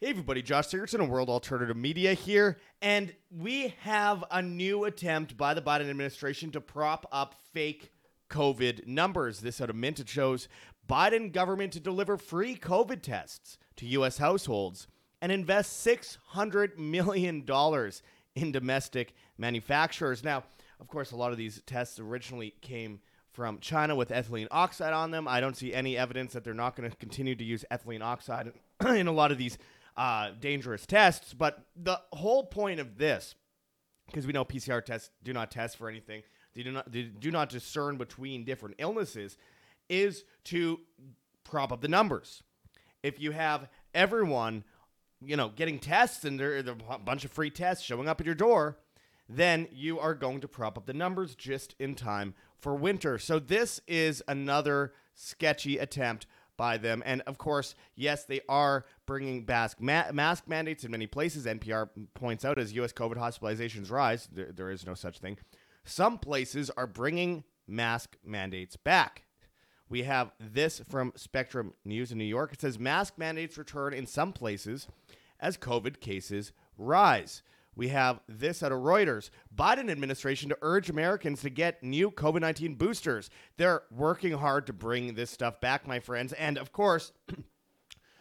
[0.00, 5.36] Hey everybody, Josh Sigurdson of World Alternative Media here, and we have a new attempt
[5.36, 7.92] by the Biden administration to prop up fake
[8.28, 9.38] COVID numbers.
[9.38, 10.48] This out of Mint it shows
[10.88, 14.18] Biden government to deliver free COVID tests to U.S.
[14.18, 14.88] households
[15.22, 18.02] and invest six hundred million dollars
[18.34, 20.24] in domestic manufacturers.
[20.24, 20.42] Now,
[20.80, 22.98] of course, a lot of these tests originally came
[23.34, 25.26] from China with ethylene oxide on them.
[25.28, 28.52] I don't see any evidence that they're not going to continue to use ethylene oxide
[28.86, 29.58] in a lot of these
[29.96, 31.34] uh, dangerous tests.
[31.34, 33.34] But the whole point of this,
[34.06, 36.22] because we know PCR tests do not test for anything,
[36.54, 39.36] they do not they do not discern between different illnesses,
[39.88, 40.80] is to
[41.42, 42.42] prop up the numbers.
[43.02, 44.64] If you have everyone,
[45.20, 48.26] you know, getting tests and there, are a bunch of free tests showing up at
[48.26, 48.78] your door,
[49.28, 53.18] then you are going to prop up the numbers just in time for winter.
[53.18, 56.26] So this is another sketchy attempt
[56.56, 57.02] by them.
[57.04, 61.46] And of course, yes, they are bringing mask, ma- mask mandates in many places.
[61.46, 62.92] NPR points out as U.S.
[62.92, 65.38] COVID hospitalizations rise, there, there is no such thing.
[65.84, 69.24] Some places are bringing mask mandates back.
[69.88, 72.52] We have this from Spectrum News in New York.
[72.52, 74.88] It says mask mandates return in some places
[75.38, 77.42] as COVID cases rise.
[77.76, 79.30] We have this out of Reuters.
[79.54, 83.30] Biden administration to urge Americans to get new COVID 19 boosters.
[83.56, 86.32] They're working hard to bring this stuff back, my friends.
[86.34, 87.12] And of course,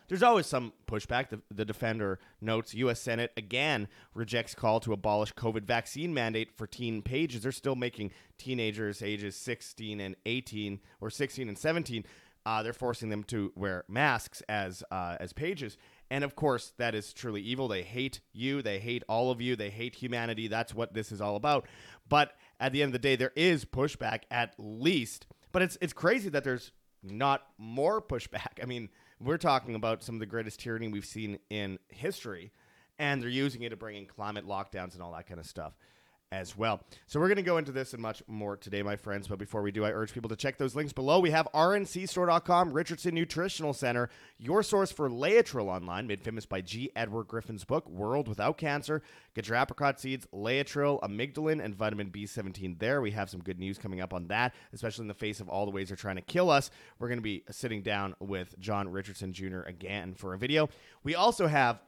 [0.07, 1.29] there's always some pushback.
[1.29, 2.99] The, the, defender notes U.S.
[2.99, 7.43] Senate again rejects call to abolish COVID vaccine mandate for teen pages.
[7.43, 12.05] They're still making teenagers ages 16 and 18 or 16 and 17.
[12.45, 15.77] Uh, they're forcing them to wear masks as uh, as pages.
[16.13, 17.67] And of course, that is truly evil.
[17.67, 18.61] They hate you.
[18.61, 19.55] They hate all of you.
[19.55, 20.47] They hate humanity.
[20.47, 21.65] That's what this is all about.
[22.07, 25.25] But at the end of the day, there is pushback at least.
[25.51, 28.61] But it's it's crazy that there's not more pushback.
[28.61, 32.51] I mean, we're talking about some of the greatest tyranny we've seen in history,
[32.99, 35.73] and they're using it to bring in climate lockdowns and all that kind of stuff
[36.33, 36.81] as well.
[37.05, 39.27] So we're going to go into this and much more today, my friends.
[39.27, 41.19] But before we do, I urge people to check those links below.
[41.19, 46.89] We have rncstore.com, Richardson Nutritional Center, your source for Laetrile online, made famous by G.
[46.95, 49.03] Edward Griffin's book, World Without Cancer.
[49.35, 53.01] Get your apricot seeds, Laetrile, amygdalin, and vitamin B17 there.
[53.01, 55.65] We have some good news coming up on that, especially in the face of all
[55.65, 56.71] the ways they're trying to kill us.
[56.97, 59.61] We're going to be sitting down with John Richardson Jr.
[59.61, 60.69] again for a video.
[61.03, 61.79] We also have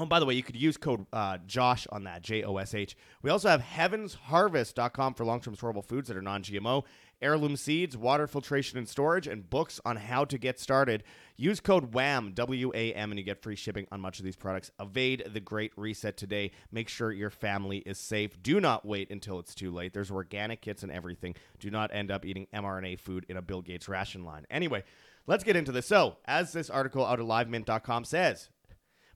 [0.00, 2.74] Oh, by the way, you could use code uh, Josh on that, J O S
[2.74, 2.96] H.
[3.20, 6.84] We also have heavensharvest.com for long term storable foods that are non GMO,
[7.20, 11.02] heirloom seeds, water filtration and storage, and books on how to get started.
[11.36, 14.36] Use code WAM, W A M, and you get free shipping on much of these
[14.36, 14.70] products.
[14.80, 16.52] Evade the great reset today.
[16.72, 18.42] Make sure your family is safe.
[18.42, 19.92] Do not wait until it's too late.
[19.92, 21.34] There's organic kits and everything.
[21.58, 24.46] Do not end up eating mRNA food in a Bill Gates ration line.
[24.50, 24.82] Anyway,
[25.26, 25.84] let's get into this.
[25.84, 28.48] So, as this article out of livemint.com says,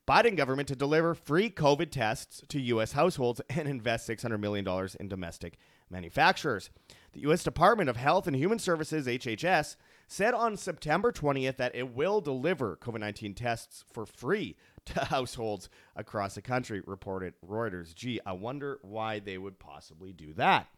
[0.07, 2.93] Biden government to deliver free COVID tests to U.S.
[2.93, 4.67] households and invest $600 million
[5.01, 6.71] in domestic manufacturers.
[7.15, 7.43] The U.S.
[7.43, 9.77] Department of Health and Human Services, HHS,
[10.07, 14.57] said on September 20th that it will deliver COVID 19 tests for free
[14.87, 17.95] to households across the country, reported Reuters.
[17.95, 20.69] Gee, I wonder why they would possibly do that.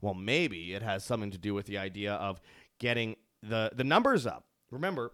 [0.00, 2.40] Well, maybe it has something to do with the idea of
[2.78, 4.44] getting the, the numbers up.
[4.70, 5.12] Remember,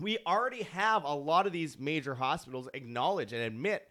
[0.00, 3.88] we already have a lot of these major hospitals acknowledge and admit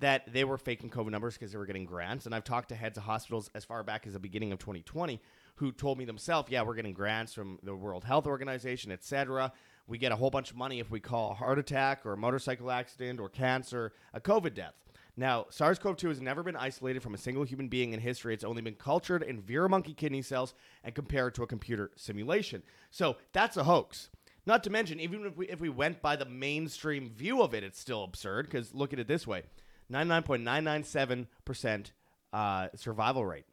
[0.00, 2.26] that they were faking COVID numbers because they were getting grants.
[2.26, 5.20] And I've talked to heads of hospitals as far back as the beginning of 2020
[5.56, 9.52] who told me themselves, yeah, we're getting grants from the World Health Organization, et cetera.
[9.86, 12.16] We get a whole bunch of money if we call a heart attack or a
[12.16, 14.74] motorcycle accident or cancer a COVID death.
[15.16, 18.34] Now, SARS CoV 2 has never been isolated from a single human being in history.
[18.34, 22.64] It's only been cultured in monkey kidney cells and compared to a computer simulation.
[22.90, 24.10] So that's a hoax.
[24.46, 27.64] Not to mention, even if we if we went by the mainstream view of it,
[27.64, 28.46] it's still absurd.
[28.46, 29.42] Because look at it this way:
[29.88, 31.92] ninety nine point nine nine seven percent
[32.32, 33.46] uh, survival rate.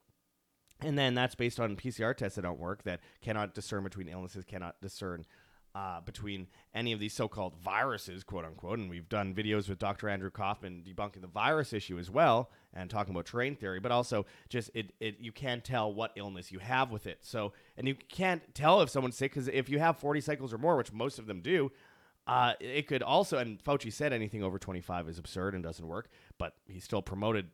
[0.84, 4.44] And then that's based on PCR tests that don't work, that cannot discern between illnesses,
[4.44, 5.26] cannot discern
[5.74, 8.80] uh, between any of these so-called viruses, quote unquote.
[8.80, 10.10] And we've done videos with Dr.
[10.10, 13.80] Andrew Kaufman debunking the virus issue as well, and talking about terrain theory.
[13.80, 17.20] But also, just it, it you can't tell what illness you have with it.
[17.22, 20.58] So, and you can't tell if someone's sick because if you have 40 cycles or
[20.58, 21.72] more, which most of them do.
[22.28, 26.08] Uh, it could also, and Fauci said anything over 25 is absurd and doesn't work,
[26.38, 27.48] but he still promoted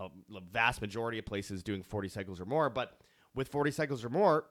[0.00, 0.08] a
[0.50, 2.70] vast majority of places doing 40 cycles or more.
[2.70, 2.98] But
[3.34, 4.46] with 40 cycles or more,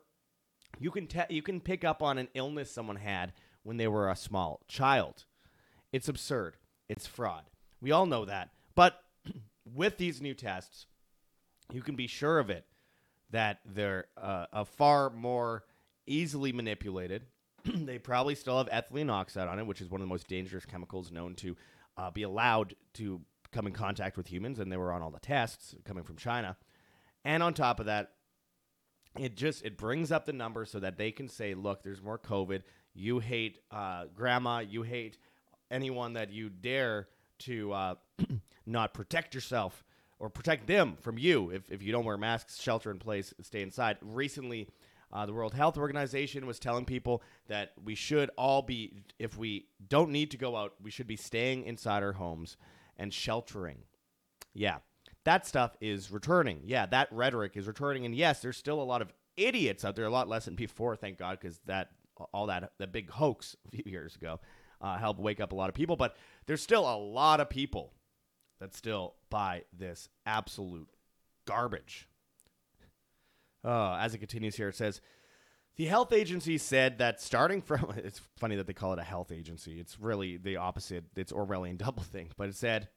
[0.80, 3.34] you can you can pick up on an illness someone had
[3.64, 5.25] when they were a small child.
[5.92, 6.58] It's absurd.
[6.90, 7.44] It's fraud.
[7.81, 8.50] We all know that.
[8.75, 9.02] But
[9.74, 10.88] with these new tests,
[11.72, 12.66] you can be sure of it
[13.30, 15.64] that they're uh, a far more
[16.06, 17.24] easily manipulated
[17.86, 20.66] they probably still have ethylene oxide on it, which is one of the most dangerous
[20.66, 21.56] chemicals known to
[21.98, 23.22] uh, be allowed to
[23.52, 26.58] come in contact with humans, and they were on all the tests coming from China.
[27.24, 28.12] And on top of that,
[29.18, 32.18] it just it brings up the number so that they can say, look, there's more
[32.18, 32.62] COVID.
[32.94, 34.60] You hate uh, grandma.
[34.60, 35.18] You hate
[35.71, 37.07] anyone that you dare
[37.39, 37.95] to uh,
[38.65, 39.83] not protect yourself
[40.19, 43.62] or protect them from you if, if you don't wear masks, shelter in place, stay
[43.62, 43.98] inside.
[44.01, 44.69] Recently,
[45.12, 49.68] uh, the World Health Organization was telling people that we should all be, if we
[49.88, 52.57] don't need to go out, we should be staying inside our homes
[52.98, 53.80] and sheltering.
[54.54, 54.77] Yeah,
[55.25, 56.62] that stuff is returning.
[56.66, 58.06] Yeah, that rhetoric is returning.
[58.06, 60.96] And yes, there's still a lot of idiots out there, a lot less than before,
[60.96, 61.92] thank God, because that
[62.34, 64.40] all that the big hoax a few years ago
[64.81, 65.96] uh, helped wake up a lot of people.
[65.96, 66.16] But
[66.46, 67.94] there's still a lot of people
[68.60, 70.88] that still buy this absolute
[71.46, 72.08] garbage.
[73.66, 75.00] Uh, as it continues here, it says
[75.78, 79.31] the health agency said that starting from it's funny that they call it a health
[79.31, 79.80] agency.
[79.80, 81.06] It's really the opposite.
[81.16, 82.31] It's Orwellian doublethink.
[82.38, 82.90] But it said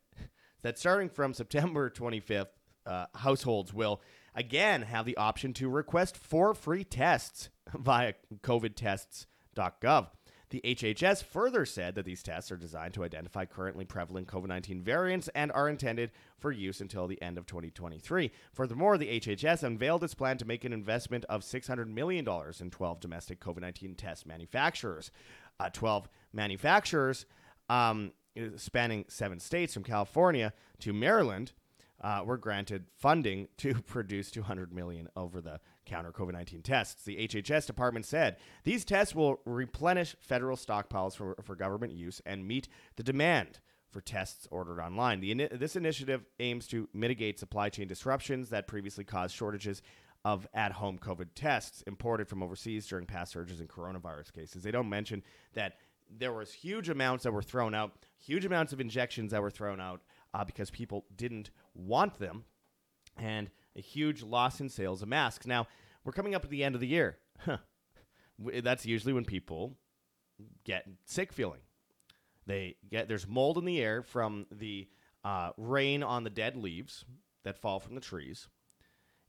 [0.63, 2.49] that starting from September 25th,
[2.87, 4.01] uh, households will
[4.35, 10.09] again have the option to request four free tests via covidtests.gov.
[10.51, 14.81] The HHS further said that these tests are designed to identify currently prevalent COVID 19
[14.81, 18.31] variants and are intended for use until the end of 2023.
[18.53, 22.25] Furthermore, the HHS unveiled its plan to make an investment of $600 million
[22.61, 25.11] in 12 domestic COVID 19 test manufacturers.
[25.59, 27.27] Uh, 12 manufacturers
[27.69, 28.13] um,
[28.57, 31.53] spanning seven states from California to Maryland.
[31.99, 37.05] Uh, were granted funding to produce 200 million over the counter COVID 19 tests.
[37.05, 42.47] The HHS department said these tests will replenish federal stockpiles for, for government use and
[42.47, 43.61] meet the demand
[43.91, 45.21] for tests ordered online.
[45.21, 49.81] The, this initiative aims to mitigate supply chain disruptions that previously caused shortages
[50.23, 54.63] of at home COVID tests imported from overseas during past surges in coronavirus cases.
[54.63, 55.23] They don't mention
[55.55, 55.79] that
[56.11, 59.81] there was huge amounts that were thrown out, huge amounts of injections that were thrown
[59.81, 60.03] out
[60.35, 62.45] uh, because people didn't want them.
[63.17, 65.47] And a huge loss in sales of masks.
[65.47, 65.67] Now,
[66.05, 67.19] we're coming up at the end of the year.
[67.39, 67.59] Huh.
[68.39, 69.77] That's usually when people
[70.65, 71.61] get sick feeling.
[72.47, 74.89] They get there's mold in the air from the
[75.25, 77.05] uh, rain on the dead leaves
[77.45, 78.49] that fall from the trees.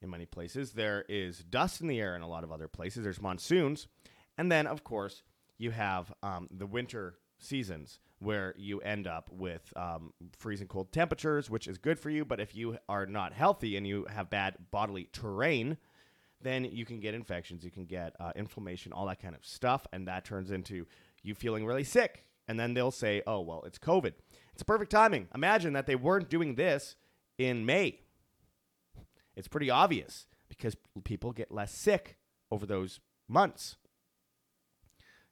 [0.02, 3.04] In many places, there is dust in the air in a lot of other places.
[3.04, 3.88] There's monsoons,
[4.38, 5.24] and then of course
[5.58, 11.50] you have um, the winter seasons where you end up with um, freezing cold temperatures,
[11.50, 12.26] which is good for you.
[12.26, 15.78] But if you are not healthy and you have bad bodily terrain,
[16.42, 19.86] then you can get infections, you can get uh, inflammation, all that kind of stuff.
[19.94, 20.86] And that turns into
[21.24, 22.26] you feeling really sick.
[22.48, 24.14] And then they'll say, oh, well, it's COVID.
[24.54, 25.28] It's perfect timing.
[25.36, 26.96] Imagine that they weren't doing this
[27.38, 28.00] in May.
[29.36, 32.18] It's pretty obvious because people get less sick
[32.50, 33.78] over those months.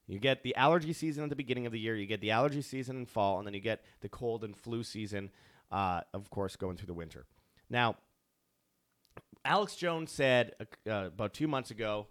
[0.07, 2.61] You get the allergy season at the beginning of the year, you get the allergy
[2.61, 5.31] season in fall, and then you get the cold and flu season,
[5.71, 7.25] uh, of course, going through the winter.
[7.69, 7.95] Now,
[9.43, 12.07] Alex Jones said uh, uh about two months ago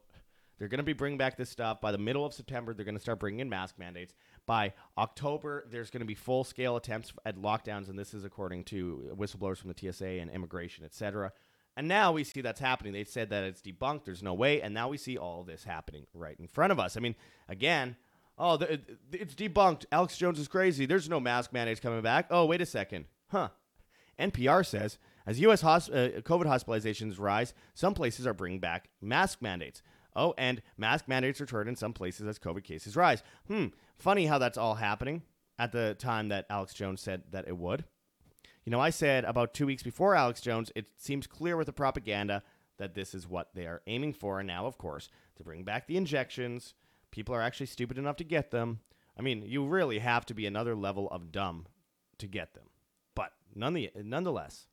[0.58, 1.80] they're going to be bringing back this stuff.
[1.80, 4.14] By the middle of September, they're going to start bringing in mask mandates.
[4.46, 8.64] By October, there's going to be full scale attempts at lockdowns, and this is according
[8.64, 11.32] to whistleblowers from the TSA and immigration, et cetera.
[11.76, 12.92] And now we see that's happening.
[12.92, 14.04] They said that it's debunked.
[14.04, 14.62] There's no way.
[14.62, 16.96] And now we see all this happening right in front of us.
[16.96, 17.16] I mean,
[17.48, 17.96] again,
[18.38, 18.80] oh, the,
[19.12, 19.84] it's debunked.
[19.90, 20.86] Alex Jones is crazy.
[20.86, 22.26] There's no mask mandates coming back.
[22.30, 23.06] Oh, wait a second.
[23.28, 23.48] Huh.
[24.18, 25.62] NPR says as U.S.
[25.62, 29.82] Hosp- uh, COVID hospitalizations rise, some places are bringing back mask mandates.
[30.16, 33.22] Oh, and mask mandates return in some places as COVID cases rise.
[33.48, 33.66] Hmm.
[33.96, 35.22] Funny how that's all happening
[35.58, 37.84] at the time that Alex Jones said that it would.
[38.64, 41.72] You know, I said about two weeks before Alex Jones, it seems clear with the
[41.72, 42.42] propaganda
[42.78, 44.40] that this is what they are aiming for.
[44.40, 46.74] And now, of course, to bring back the injections,
[47.10, 48.80] people are actually stupid enough to get them.
[49.18, 51.66] I mean, you really have to be another level of dumb
[52.18, 52.64] to get them.
[53.14, 54.66] But none the, nonetheless,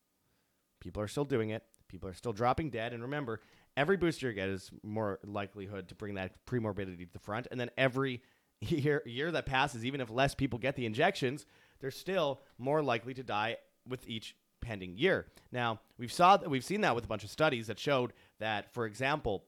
[0.79, 1.63] people are still doing it.
[1.89, 2.93] People are still dropping dead.
[2.93, 3.41] And remember,
[3.75, 7.47] every booster you get is more likelihood to bring that premorbidity to the front.
[7.51, 8.23] And then every
[8.61, 11.45] year, year that passes, even if less people get the injections,
[11.81, 13.57] they're still more likely to die
[13.87, 15.27] with each pending year.
[15.51, 18.85] Now, we've saw we've seen that with a bunch of studies that showed that, for
[18.85, 19.43] example,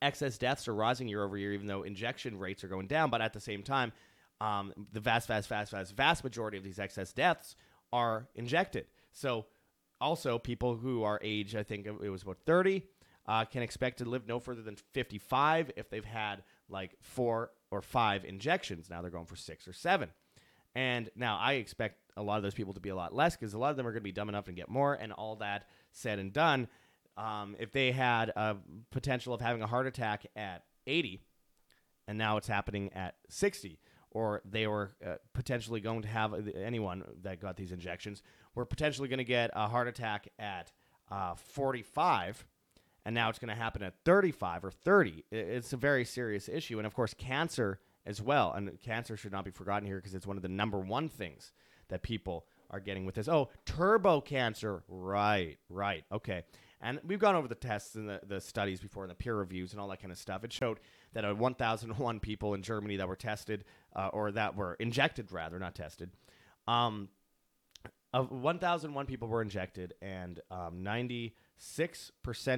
[0.00, 3.10] excess deaths are rising year over year, even though injection rates are going down.
[3.10, 3.92] But at the same time,
[4.40, 7.56] um, the vast, vast, vast, vast, vast majority of these excess deaths
[7.92, 8.86] are injected.
[9.12, 9.46] So,
[10.00, 12.82] also, people who are age, I think it was about 30,
[13.26, 17.82] uh, can expect to live no further than 55 if they've had like four or
[17.82, 18.90] five injections.
[18.90, 20.10] Now they're going for six or seven.
[20.74, 23.54] And now I expect a lot of those people to be a lot less because
[23.54, 24.94] a lot of them are going to be dumb enough to get more.
[24.94, 26.68] And all that said and done,
[27.16, 28.56] um, if they had a
[28.90, 31.20] potential of having a heart attack at 80
[32.08, 33.78] and now it's happening at 60.
[34.10, 38.22] Or they were uh, potentially going to have anyone that got these injections
[38.54, 40.70] were potentially going to get a heart attack at
[41.10, 42.44] uh, 45,
[43.06, 45.24] and now it's going to happen at 35 or 30.
[45.30, 48.52] It's a very serious issue, and of course, cancer as well.
[48.52, 51.52] And cancer should not be forgotten here because it's one of the number one things
[51.92, 53.28] that people are getting with this.
[53.28, 54.82] Oh, turbo cancer.
[54.88, 56.04] Right, right.
[56.10, 56.42] Okay.
[56.80, 59.72] And we've gone over the tests and the, the studies before and the peer reviews
[59.72, 60.42] and all that kind of stuff.
[60.42, 60.80] It showed
[61.12, 65.58] that uh, 1,001 people in Germany that were tested, uh, or that were injected, rather,
[65.58, 66.10] not tested.
[66.66, 67.10] Um,
[68.14, 71.32] of 1,001 people were injected, and um, 96%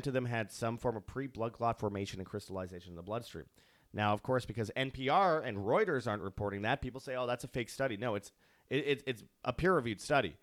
[0.07, 3.47] of them had some form of pre blood clot formation and crystallization in the bloodstream.
[3.93, 7.49] Now, of course, because NPR and Reuters aren't reporting that, people say, "Oh, that's a
[7.49, 8.33] fake study." No, it's
[8.71, 10.37] it, it, it's a peer-reviewed study,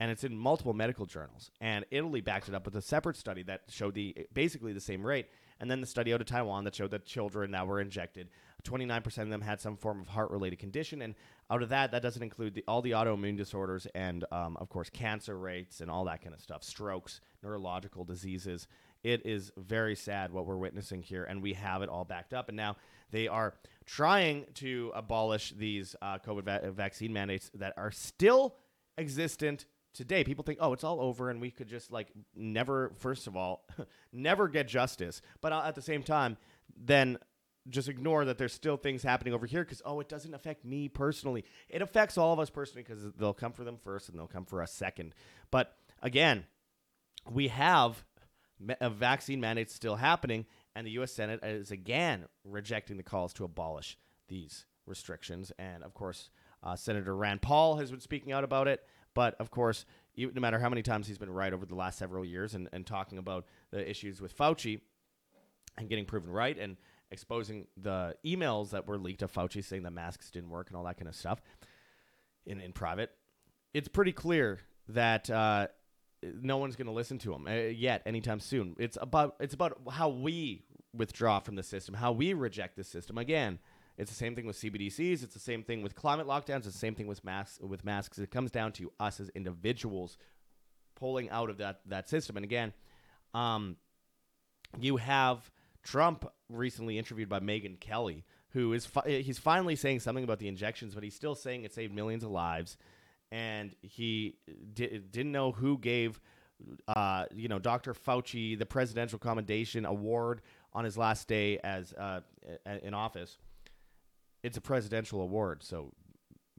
[0.00, 1.50] and it's in multiple medical journals.
[1.60, 5.04] And Italy backed it up with a separate study that showed the basically the same
[5.04, 5.26] rate,
[5.60, 8.28] and then the study out of Taiwan that showed that children that were injected,
[8.64, 11.14] 29% of them had some form of heart-related condition, and
[11.50, 14.88] out of that, that doesn't include the, all the autoimmune disorders and, um, of course,
[14.88, 18.68] cancer rates and all that kind of stuff, strokes, neurological diseases.
[19.02, 22.48] It is very sad what we're witnessing here, and we have it all backed up.
[22.48, 22.76] And now
[23.10, 23.54] they are
[23.86, 28.56] trying to abolish these uh, COVID va- vaccine mandates that are still
[28.98, 30.24] existent today.
[30.24, 33.66] People think, oh, it's all over, and we could just like never, first of all,
[34.12, 35.20] never get justice.
[35.40, 36.36] But uh, at the same time,
[36.76, 37.18] then
[37.68, 40.88] just ignore that there's still things happening over here because oh it doesn't affect me
[40.88, 44.26] personally it affects all of us personally because they'll come for them first and they'll
[44.26, 45.14] come for us second
[45.52, 46.42] but again
[47.30, 48.04] we have
[48.80, 51.12] a vaccine mandates still happening, and the U.S.
[51.12, 53.98] Senate is again rejecting the calls to abolish
[54.28, 55.52] these restrictions.
[55.58, 56.30] And of course,
[56.62, 58.84] uh, Senator Rand Paul has been speaking out about it.
[59.14, 59.84] But of course,
[60.16, 62.86] no matter how many times he's been right over the last several years and, and
[62.86, 64.80] talking about the issues with Fauci
[65.76, 66.76] and getting proven right and
[67.10, 70.84] exposing the emails that were leaked of Fauci saying the masks didn't work and all
[70.84, 71.42] that kind of stuff
[72.46, 73.10] in, in private,
[73.74, 75.68] it's pretty clear that uh,
[76.22, 78.76] no one's going to listen to them uh, yet anytime soon.
[78.78, 80.64] It's about it's about how we
[80.94, 83.18] withdraw from the system, how we reject the system.
[83.18, 83.58] Again,
[83.96, 85.22] it's the same thing with CBDCs.
[85.22, 86.58] It's the same thing with climate lockdowns.
[86.58, 87.60] It's the same thing with masks.
[87.60, 90.18] With masks, it comes down to us as individuals
[90.94, 92.36] pulling out of that that system.
[92.36, 92.72] And again,
[93.34, 93.76] um,
[94.78, 95.50] you have
[95.82, 100.48] Trump recently interviewed by Megyn Kelly, who is fi- he's finally saying something about the
[100.48, 102.76] injections, but he's still saying it saved millions of lives
[103.32, 104.36] and he
[104.74, 106.20] di- didn't know who gave
[106.86, 107.94] uh, you know Dr.
[107.94, 112.20] Fauci the Presidential Commendation Award on his last day as uh,
[112.82, 113.38] in office.
[114.44, 115.92] It's a presidential award, so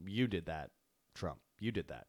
[0.06, 0.70] you did that,
[1.14, 1.38] Trump.
[1.60, 2.06] You did that.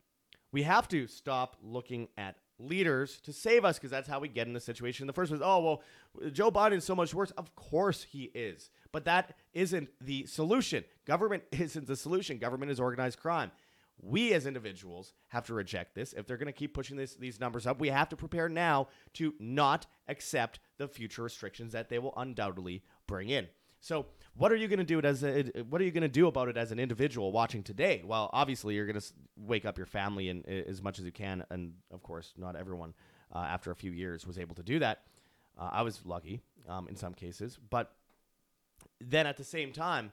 [0.52, 4.48] We have to stop looking at leaders to save us because that's how we get
[4.48, 5.42] in the situation the first place.
[5.44, 7.32] Oh, well, Joe Biden's so much worse.
[7.32, 8.70] Of course he is.
[8.94, 10.86] But that isn't the solution.
[11.06, 12.38] Government isn't the solution.
[12.38, 13.52] Government is organized crime
[14.02, 16.14] we as individuals have to reject this.
[16.14, 18.88] If they're going to keep pushing this, these numbers up, we have to prepare now
[19.14, 23.48] to not accept the future restrictions that they will undoubtedly bring in.
[23.80, 26.28] So, what are you going to do as a, what are you going to do
[26.28, 28.02] about it as an individual watching today?
[28.04, 29.06] Well, obviously, you're going to
[29.38, 32.96] wake up your family and as much as you can, and of course, not everyone
[33.34, 35.04] uh, after a few years was able to do that.
[35.58, 37.94] Uh, I was lucky um, in some cases, but
[39.00, 40.12] then at the same time,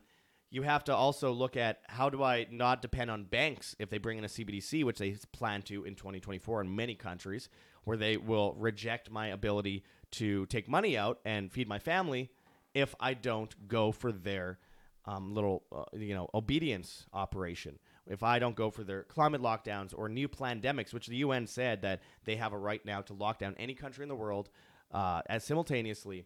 [0.53, 3.97] you have to also look at how do I not depend on banks if they
[3.97, 7.49] bring in a CBDC, which they plan to in 2024 in many countries,
[7.85, 9.83] where they will reject my ability
[10.13, 12.31] to take money out and feed my family
[12.75, 14.59] if I don't go for their
[15.07, 17.79] um, little, uh, you know, obedience operation.
[18.07, 21.81] If I don't go for their climate lockdowns or new pandemics, which the UN said
[21.81, 24.51] that they have a right now to lock down any country in the world
[24.93, 26.25] uh, as simultaneously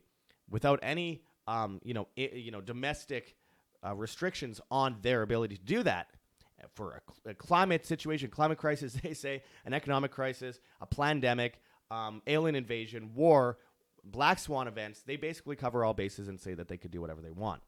[0.50, 3.36] without any, um, you know, I- you know, domestic
[3.84, 6.08] uh, restrictions on their ability to do that
[6.74, 12.22] for a, a, climate situation, climate crisis, they say, an economic crisis, a pandemic, um,
[12.26, 13.58] alien invasion, war,
[14.04, 15.02] black swan events.
[15.02, 17.62] They basically cover all bases and say that they could do whatever they want.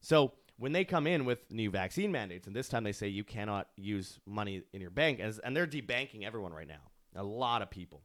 [0.00, 3.24] So when they come in with new vaccine mandates, and this time they say you
[3.24, 7.62] cannot use money in your bank, as, and they're debanking everyone right now, a lot
[7.62, 8.02] of people.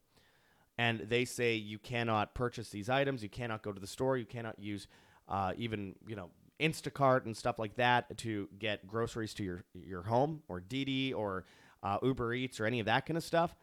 [0.76, 4.24] And they say you cannot purchase these items, you cannot go to the store, you
[4.24, 4.88] cannot use
[5.28, 10.02] uh, even you know Instacart and stuff like that to get groceries to your your
[10.02, 11.44] home or Didi or
[11.82, 13.54] uh, Uber Eats or any of that kind of stuff.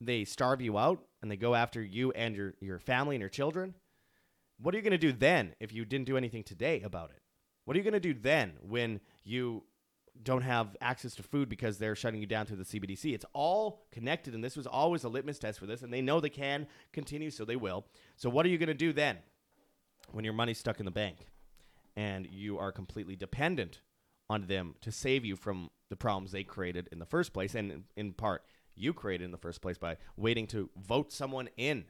[0.00, 3.30] They starve you out and they go after you and your your family and your
[3.30, 3.74] children.
[4.58, 7.20] What are you going to do then if you didn't do anything today about it?
[7.64, 9.64] What are you going to do then when you
[10.22, 13.12] don't have access to food because they're shutting you down through the CBDC?
[13.12, 16.20] It's all connected, and this was always a litmus test for this, and they know
[16.20, 17.84] they can continue, so they will.
[18.16, 19.18] So, what are you going to do then
[20.12, 21.26] when your money's stuck in the bank?
[21.96, 23.80] And you are completely dependent
[24.28, 27.72] on them to save you from the problems they created in the first place, and
[27.72, 28.42] in, in part
[28.74, 31.84] you created in the first place by waiting to vote someone in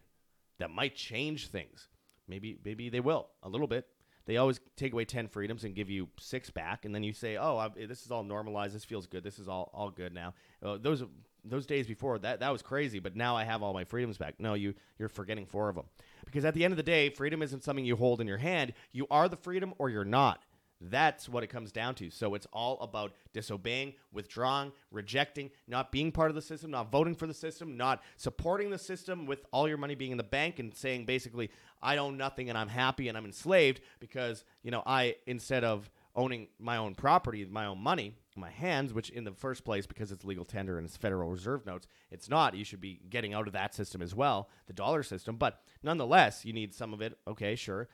[0.58, 1.88] that might change things.
[2.28, 3.86] Maybe maybe they will a little bit.
[4.26, 7.36] They always take away ten freedoms and give you six back, and then you say,
[7.36, 8.74] "Oh, I, this is all normalized.
[8.74, 9.22] This feels good.
[9.22, 11.04] This is all all good now." Uh, those
[11.48, 14.34] those days before that that was crazy, but now I have all my freedoms back.
[14.38, 15.86] No, you you're forgetting four of them
[16.24, 18.72] because at the end of the day, freedom isn't something you hold in your hand.
[18.92, 20.42] You are the freedom or you're not.
[20.80, 22.10] That's what it comes down to.
[22.10, 27.14] So it's all about disobeying, withdrawing, rejecting, not being part of the system, not voting
[27.14, 30.58] for the system, not supporting the system with all your money being in the bank
[30.58, 31.50] and saying basically,
[31.82, 35.90] I own nothing and I'm happy and I'm enslaved because, you know, I, instead of
[36.14, 40.12] owning my own property, my own money my hands, which in the first place, because
[40.12, 42.54] it's legal tender and it's Federal Reserve notes, it's not.
[42.54, 45.36] You should be getting out of that system as well, the dollar system.
[45.36, 47.18] But nonetheless, you need some of it.
[47.28, 47.88] Okay, sure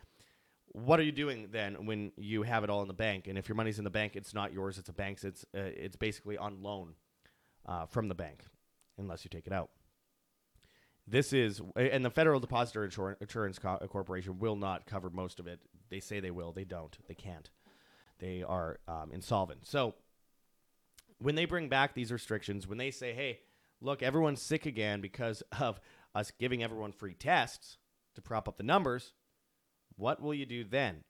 [0.74, 3.26] what are you doing then when you have it all in the bank?
[3.28, 5.24] And if your money's in the bank, it's not yours; it's a bank's.
[5.24, 6.94] It's uh, it's basically on loan
[7.66, 8.44] uh, from the bank,
[8.98, 9.70] unless you take it out.
[11.06, 15.60] This is, and the Federal Depositor Insurance Corporation will not cover most of it.
[15.90, 17.50] They say they will, they don't, they can't.
[18.20, 19.66] They are um, insolvent.
[19.66, 19.96] So
[21.22, 23.40] when they bring back these restrictions, when they say, "Hey,
[23.80, 25.80] look, everyone's sick again because of
[26.14, 27.78] us giving everyone free tests
[28.14, 29.14] to prop up the numbers,"
[29.96, 31.04] What will you do then?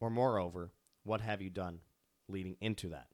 [0.00, 0.72] Or moreover,
[1.04, 1.80] what have you done
[2.28, 3.08] leading into that?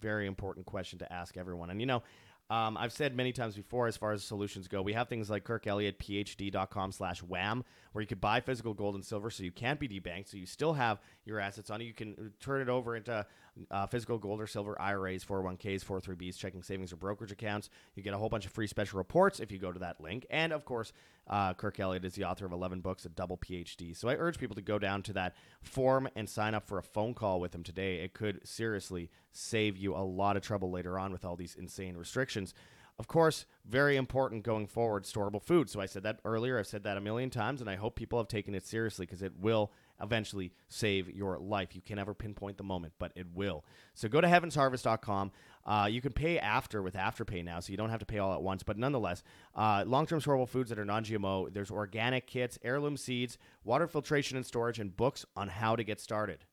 [0.00, 1.70] Very important question to ask everyone.
[1.70, 2.02] And you know,
[2.50, 5.44] um, I've said many times before, as far as solutions go, we have things like
[5.44, 9.88] kirkelliottphd.com slash wam, where you could buy physical gold and silver so you can't be
[9.88, 11.80] debanked, so you still have your assets on.
[11.80, 13.26] You can turn it over into
[13.70, 17.70] uh, physical gold or silver IRAs, 401ks, 403bs, checking savings or brokerage accounts.
[17.94, 20.26] You get a whole bunch of free special reports if you go to that link.
[20.30, 20.92] And of course,
[21.28, 23.96] uh, Kirk Elliott is the author of 11 books, a double PhD.
[23.96, 26.82] So I urge people to go down to that form and sign up for a
[26.82, 27.96] phone call with him today.
[27.96, 31.96] It could seriously save you a lot of trouble later on with all these insane
[31.96, 32.54] restrictions.
[32.98, 35.68] Of course, very important going forward, storable food.
[35.68, 36.58] So I said that earlier.
[36.58, 39.22] I've said that a million times, and I hope people have taken it seriously because
[39.22, 41.74] it will eventually save your life.
[41.74, 43.64] You can never pinpoint the moment, but it will.
[43.94, 45.32] So go to heavensharvest.com.
[45.64, 48.34] Uh, you can pay after with Afterpay now, so you don't have to pay all
[48.34, 48.62] at once.
[48.62, 49.22] But nonetheless,
[49.54, 51.52] uh, long-term storable foods that are non-GMO.
[51.52, 56.00] There's organic kits, heirloom seeds, water filtration and storage, and books on how to get
[56.00, 56.44] started.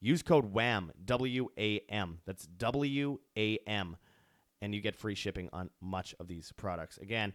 [0.00, 2.18] Use code WAM W A M.
[2.26, 3.96] That's W A M,
[4.60, 6.98] and you get free shipping on much of these products.
[6.98, 7.32] Again.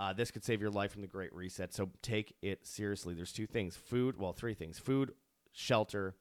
[0.00, 1.74] Uh, this could save your life from the Great Reset.
[1.74, 3.12] So take it seriously.
[3.12, 5.12] There's two things food, well, three things food,
[5.52, 6.14] shelter,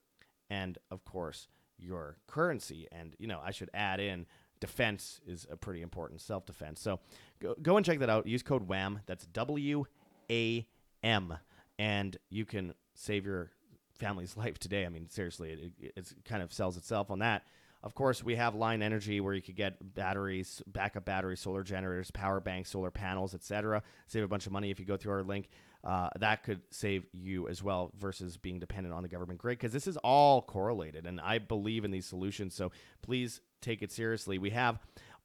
[0.49, 2.89] and of course, your currency.
[2.91, 4.25] And, you know, I should add in
[4.59, 6.81] defense is a pretty important self defense.
[6.81, 6.99] So
[7.41, 8.27] go, go and check that out.
[8.27, 8.99] Use code WAM.
[9.05, 9.85] That's W
[10.29, 10.67] A
[11.01, 11.37] M.
[11.77, 13.51] And you can save your
[13.97, 14.85] family's life today.
[14.85, 17.43] I mean, seriously, it, it kind of sells itself on that.
[17.81, 22.11] Of course, we have Lion Energy where you could get batteries, backup batteries, solar generators,
[22.11, 23.81] power banks, solar panels, etc.
[24.07, 25.49] Save a bunch of money if you go through our link.
[25.81, 29.71] Uh, that could save you as well versus being dependent on the government grid because
[29.71, 32.53] this is all correlated, and I believe in these solutions.
[32.53, 34.37] So please take it seriously.
[34.37, 34.79] We have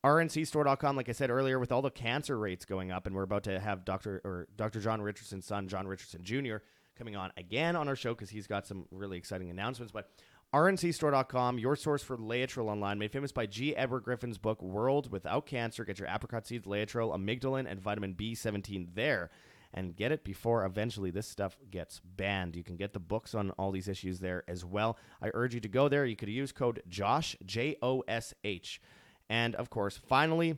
[0.05, 3.43] rncstore.com like i said earlier with all the cancer rates going up and we're about
[3.43, 6.57] to have dr or dr john richardson's son john richardson jr
[6.95, 10.11] coming on again on our show because he's got some really exciting announcements but
[10.55, 13.75] RNCstore.com, your source for Laetrile online, made famous by G.
[13.75, 15.85] Edward Griffin's book, World Without Cancer.
[15.85, 19.31] Get your apricot seeds, Laetrile, amygdalin, and vitamin B17 there.
[19.73, 22.55] And get it before eventually this stuff gets banned.
[22.55, 24.97] You can get the books on all these issues there as well.
[25.21, 26.07] I urge you to go there.
[26.07, 28.81] You could use code JOSH, J O S H.
[29.29, 30.57] And of course, finally,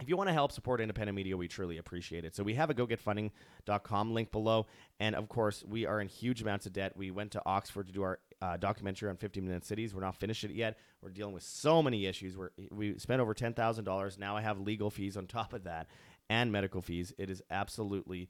[0.00, 2.36] if you want to help support independent media, we truly appreciate it.
[2.36, 4.66] So we have a gogetfunding.com link below.
[5.00, 6.96] And of course, we are in huge amounts of debt.
[6.96, 9.94] We went to Oxford to do our uh, documentary on 15 Minute Cities.
[9.94, 10.78] We're not finished it yet.
[11.02, 12.36] We're dealing with so many issues.
[12.36, 14.18] We're, we spent over $10,000.
[14.18, 15.88] Now I have legal fees on top of that
[16.28, 17.12] and medical fees.
[17.18, 18.28] It is absolutely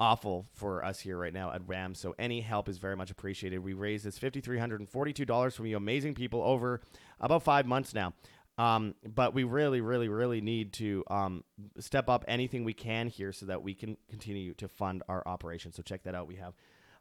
[0.00, 1.94] awful for us here right now at WAM.
[1.94, 3.58] So any help is very much appreciated.
[3.58, 6.80] We raised this $5,342 from you amazing people over
[7.20, 8.12] about five months now.
[8.56, 11.44] Um, but we really, really, really need to um,
[11.78, 15.72] step up anything we can here so that we can continue to fund our operation.
[15.72, 16.28] So check that out.
[16.28, 16.54] We have,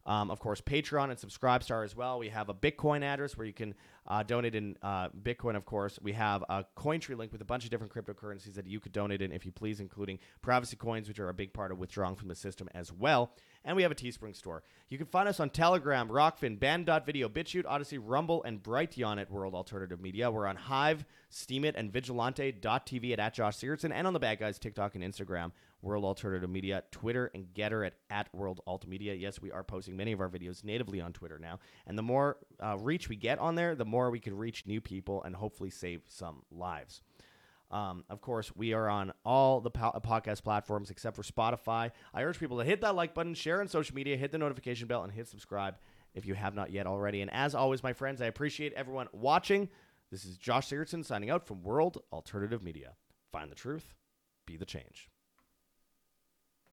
[0.06, 2.20] um, of course, Patreon and Subscribestar as well.
[2.20, 3.74] We have a Bitcoin address where you can
[4.08, 5.98] uh, donate in uh, Bitcoin, of course.
[6.02, 9.22] We have a Cointree link with a bunch of different cryptocurrencies that you could donate
[9.22, 12.28] in if you please, including privacy coins, which are a big part of withdrawing from
[12.28, 13.32] the system as well.
[13.66, 14.64] And we have a Teespring store.
[14.90, 19.56] You can find us on Telegram, Rokfin, Band.video, BitChute, Odysee, Rumble, and Brighteon at World
[19.56, 20.30] Alternative Media.
[20.30, 24.60] We're on Hive, Steemit, and Vigilante.tv at, at Josh Sigurdson, and on the Bad Guys
[24.60, 29.14] TikTok and Instagram, World Alternative Media, Twitter, and Gettr at, at World Alt Media.
[29.14, 31.60] Yes, we are posting many of our videos natively on Twitter now.
[31.88, 34.82] And the more uh, reach we get on there, the more we can reach new
[34.82, 37.02] people and hopefully save some lives.
[37.74, 41.90] Um, of course, we are on all the po- podcast platforms except for Spotify.
[42.14, 44.88] I urge people to hit that like button, share on social media, hit the notification
[44.88, 45.76] bell, and hit subscribe
[46.14, 47.22] if you have not yet already.
[47.22, 49.70] And as always, my friends, I appreciate everyone watching.
[50.12, 52.94] This is Josh Sigurdson signing out from World Alternative Media.
[53.32, 53.96] Find the truth,
[54.46, 55.10] be the change.